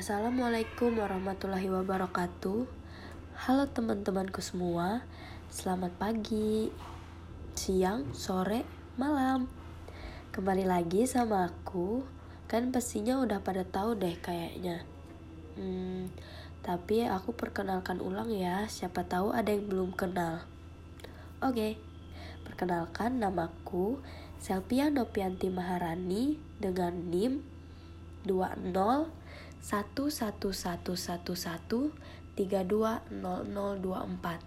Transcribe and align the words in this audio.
Assalamualaikum 0.00 0.96
warahmatullahi 0.96 1.68
wabarakatuh. 1.68 2.64
Halo 3.36 3.68
teman-temanku 3.68 4.40
semua, 4.40 5.04
selamat 5.52 5.92
pagi, 6.00 6.72
siang, 7.52 8.08
sore, 8.16 8.64
malam. 8.96 9.44
Kembali 10.32 10.64
lagi 10.64 11.04
sama 11.04 11.52
aku, 11.52 12.00
kan 12.48 12.72
pastinya 12.72 13.20
udah 13.20 13.44
pada 13.44 13.60
tahu 13.68 13.92
deh 14.00 14.16
kayaknya. 14.16 14.88
Hmm, 15.60 16.08
tapi 16.64 17.04
aku 17.04 17.36
perkenalkan 17.36 18.00
ulang 18.00 18.32
ya, 18.32 18.64
siapa 18.72 19.04
tahu 19.04 19.36
ada 19.36 19.52
yang 19.52 19.68
belum 19.68 19.92
kenal. 19.92 20.48
Oke, 21.44 21.76
perkenalkan 22.48 23.20
namaku 23.20 24.00
Selvia 24.40 24.88
Nopianti 24.88 25.52
Maharani 25.52 26.40
dengan 26.56 27.12
NIM 27.12 27.44
20 28.24 29.19
satu 29.60 30.08
satu 30.08 30.56
satu 30.56 30.96
satu 30.96 31.36
satu 31.36 31.92
tiga 32.32 32.64
dua 32.64 33.04
nol 33.12 33.44
nol 33.44 33.76
dua 33.76 34.08
empat. 34.08 34.40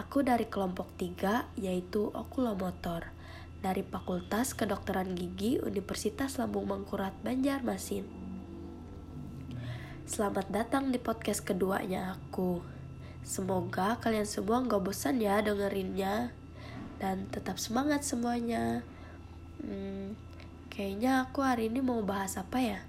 Aku 0.00 0.24
dari 0.24 0.48
kelompok 0.48 0.88
tiga 0.96 1.52
yaitu 1.52 2.08
okulomotor 2.16 3.12
dari 3.60 3.84
Fakultas 3.84 4.56
Kedokteran 4.56 5.12
Gigi 5.12 5.60
Universitas 5.60 6.40
Lambung 6.40 6.64
Mangkurat 6.64 7.12
Banjarmasin. 7.20 8.08
Selamat 10.08 10.48
datang 10.48 10.88
di 10.88 10.96
podcast 10.96 11.44
keduanya 11.44 12.16
aku. 12.16 12.64
Semoga 13.20 14.00
kalian 14.00 14.24
semua 14.24 14.64
gak 14.64 14.80
bosan 14.80 15.20
ya 15.20 15.44
dengerinnya 15.44 16.32
dan 16.96 17.28
tetap 17.28 17.60
semangat 17.60 18.00
semuanya. 18.00 18.80
Hmm, 19.60 20.16
kayaknya 20.72 21.28
aku 21.28 21.44
hari 21.44 21.68
ini 21.68 21.84
mau 21.84 22.00
bahas 22.00 22.40
apa 22.40 22.58
ya? 22.64 22.80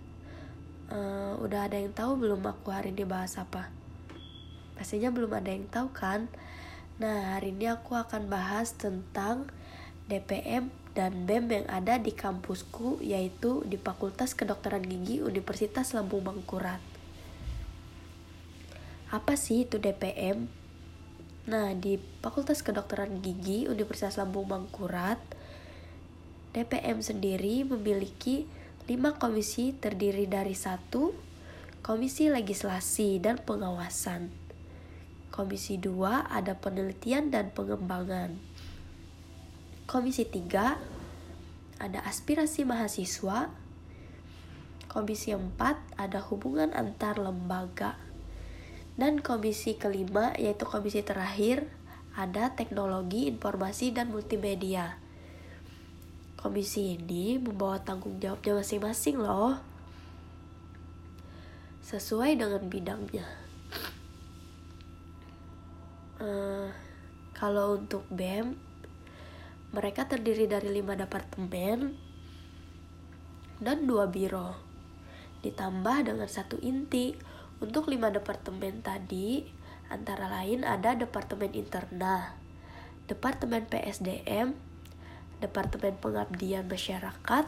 Uh, 0.94 1.34
udah 1.42 1.66
ada 1.68 1.82
yang 1.82 1.92
tahu 1.92 2.22
belum 2.22 2.46
aku 2.46 2.70
hari 2.70 2.94
ini 2.94 3.04
bahas 3.04 3.36
apa? 3.42 3.74
Pastinya 4.78 5.10
belum 5.10 5.34
ada 5.34 5.50
yang 5.50 5.66
tahu 5.68 5.90
kan? 5.90 6.30
Nah, 7.02 7.36
hari 7.36 7.52
ini 7.52 7.66
aku 7.66 7.98
akan 7.98 8.30
bahas 8.30 8.78
tentang 8.78 9.50
DPM 10.06 10.70
dan 10.94 11.26
BEM 11.26 11.50
yang 11.50 11.68
ada 11.74 11.98
di 11.98 12.14
kampusku 12.14 13.02
yaitu 13.02 13.66
di 13.66 13.82
Fakultas 13.82 14.38
Kedokteran 14.38 14.86
Gigi 14.86 15.26
Universitas 15.26 15.98
Lambung 15.98 16.22
Mangkurat. 16.22 16.78
Apa 19.10 19.34
sih 19.34 19.66
itu 19.66 19.82
DPM? 19.82 20.46
Nah, 21.50 21.74
di 21.74 21.98
Fakultas 22.22 22.62
Kedokteran 22.62 23.26
Gigi 23.26 23.66
Universitas 23.66 24.22
Lambung 24.22 24.46
Mangkurat, 24.46 25.18
DPM 26.54 27.02
sendiri 27.02 27.66
memiliki 27.66 28.46
Lima 28.84 29.16
komisi 29.16 29.72
terdiri 29.72 30.28
dari 30.28 30.52
satu 30.52 31.16
Komisi 31.80 32.28
Legislasi 32.28 33.16
dan 33.16 33.40
Pengawasan. 33.40 34.28
Komisi 35.32 35.80
dua 35.80 36.28
ada 36.28 36.60
penelitian 36.60 37.32
dan 37.32 37.56
pengembangan. 37.56 38.36
Komisi 39.88 40.28
tiga 40.28 40.84
ada 41.80 42.04
aspirasi 42.04 42.68
mahasiswa. 42.68 43.56
Komisi 44.92 45.32
empat 45.32 45.80
ada 45.96 46.20
hubungan 46.20 46.76
antar 46.76 47.24
lembaga. 47.24 47.96
Dan 49.00 49.24
komisi 49.24 49.80
kelima 49.80 50.36
yaitu 50.36 50.68
komisi 50.68 51.00
terakhir 51.08 51.72
ada 52.20 52.52
teknologi 52.52 53.32
informasi 53.32 53.96
dan 53.96 54.12
multimedia. 54.12 55.03
Komisi 56.44 57.00
ini 57.00 57.40
membawa 57.40 57.80
tanggung 57.80 58.20
jawabnya 58.20 58.60
masing-masing 58.60 59.16
loh. 59.16 59.64
Sesuai 61.80 62.36
dengan 62.36 62.68
bidangnya. 62.68 63.24
Uh, 66.20 66.68
kalau 67.32 67.80
untuk 67.80 68.04
BEM, 68.12 68.60
mereka 69.72 70.04
terdiri 70.04 70.52
dari 70.52 70.68
lima 70.68 71.00
departemen 71.00 71.96
dan 73.64 73.88
dua 73.88 74.12
biro. 74.12 74.60
Ditambah 75.48 76.12
dengan 76.12 76.28
satu 76.28 76.60
inti. 76.60 77.16
Untuk 77.64 77.88
lima 77.88 78.12
departemen 78.12 78.84
tadi, 78.84 79.48
antara 79.88 80.28
lain 80.28 80.68
ada 80.68 81.00
Departemen 81.00 81.56
Interna, 81.56 82.36
Departemen 83.08 83.64
PSDM, 83.72 84.73
Departemen 85.44 86.00
Pengabdian 86.00 86.72
Masyarakat, 86.72 87.46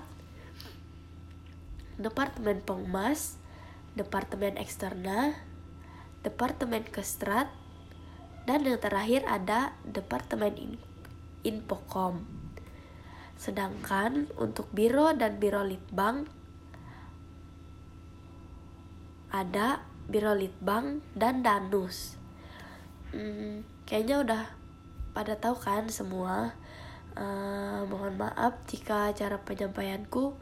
Departemen 1.95 2.59
Pengmas, 2.59 3.39
Departemen 3.95 4.59
Eksterna, 4.59 5.31
Departemen 6.19 6.83
Kestrat, 6.83 7.47
dan 8.43 8.67
yang 8.67 8.83
terakhir 8.83 9.23
ada 9.23 9.71
Departemen 9.87 10.75
Infokom. 11.47 12.27
Sedangkan 13.39 14.27
untuk 14.35 14.67
Biro 14.75 15.15
dan 15.15 15.39
Biro 15.39 15.63
Litbang 15.63 16.27
ada 19.31 19.83
Biro 20.11 20.35
Litbang 20.35 20.99
dan 21.15 21.47
Danus. 21.47 22.19
Hmm, 23.15 23.63
kayaknya 23.87 24.19
udah 24.19 24.43
pada 25.15 25.39
tahu 25.39 25.55
kan 25.55 25.87
semua 25.87 26.51
Uh, 27.15 27.87
mohon 27.87 28.19
maaf 28.19 28.59
jika 28.67 29.15
cara 29.15 29.39
penyampaianku 29.39 30.35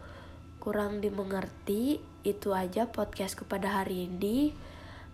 kurang 0.58 1.00
dimengerti. 1.00 2.02
Itu 2.26 2.58
aja 2.58 2.90
podcast 2.90 3.38
kepada 3.38 3.82
hari 3.84 4.10
ini. 4.10 4.58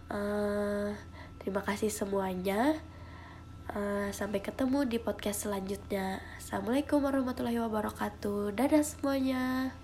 Uh, 0.07 0.95
terima 1.43 1.61
kasih 1.65 1.91
semuanya. 1.91 2.79
Uh, 3.69 4.09
sampai 4.15 4.41
ketemu 4.41 4.87
di 4.87 4.97
podcast 4.97 5.45
selanjutnya. 5.45 6.23
Assalamualaikum 6.39 7.03
warahmatullahi 7.03 7.61
wabarakatuh. 7.61 8.55
Dadah 8.55 8.81
semuanya. 8.81 9.75